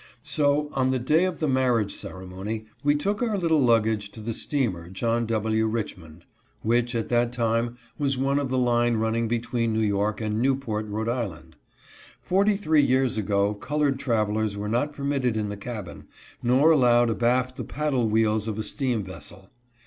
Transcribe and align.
So, 0.23 0.71
on 0.73 0.89
the 0.89 0.97
day 0.97 1.25
of 1.25 1.39
the 1.39 1.47
marriage 1.47 1.93
cere 1.93 2.25
mony, 2.25 2.65
we 2.83 2.95
took 2.95 3.21
our 3.21 3.37
little 3.37 3.61
luggage 3.61 4.09
to 4.13 4.19
the 4.19 4.33
steamer 4.33 4.89
John 4.89 5.27
W. 5.27 5.67
Richmond, 5.67 6.25
which 6.63 6.95
at 6.95 7.09
that 7.09 7.31
time 7.31 7.77
was 7.99 8.17
one 8.17 8.39
of 8.39 8.49
the 8.49 8.57
line 8.57 8.95
run 8.97 9.13
ning 9.13 9.27
between 9.27 9.73
New 9.73 9.83
York 9.83 10.19
and 10.19 10.41
Newport, 10.41 10.87
R. 10.91 11.07
I. 11.07 11.41
Forty 12.19 12.57
three 12.57 12.81
years 12.81 13.19
ago 13.19 13.53
colored 13.53 13.99
travelers 13.99 14.57
were 14.57 14.67
not 14.67 14.91
permitted 14.91 15.37
in 15.37 15.49
the 15.49 15.55
cabin, 15.57 16.05
nor 16.41 16.71
allowed 16.71 17.11
abaft 17.11 17.57
the 17.57 17.63
paddle 17.63 18.09
wheels 18.09 18.47
of 18.47 18.57
a 18.57 18.63
steam 18.63 19.03
vessel. 19.03 19.51